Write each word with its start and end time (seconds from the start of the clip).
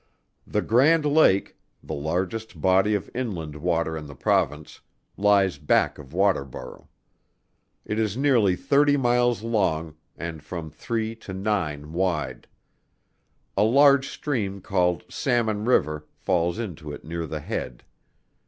The 0.47 0.63
Grand 0.63 1.05
Lake, 1.05 1.57
the 1.83 1.93
largest 1.93 2.59
body 2.59 2.95
of 2.95 3.07
inland 3.13 3.55
water 3.57 3.95
in 3.95 4.07
the 4.07 4.15
Province, 4.15 4.81
lies 5.15 5.59
back 5.59 5.99
of 5.99 6.09
Waterborough. 6.11 6.87
It 7.85 7.99
is 7.99 8.17
nearly 8.17 8.55
thirty 8.55 8.97
miles 8.97 9.43
long, 9.43 9.93
and 10.17 10.41
from 10.41 10.71
three 10.71 11.13
to 11.17 11.33
nine 11.35 11.93
wide. 11.93 12.47
A 13.55 13.61
large 13.63 14.09
stream 14.09 14.59
called 14.59 15.03
Salmon 15.07 15.65
River, 15.65 16.07
falls 16.15 16.57
into 16.57 16.91
it 16.91 17.05
near 17.05 17.27
the 17.27 17.39
head. 17.39 17.83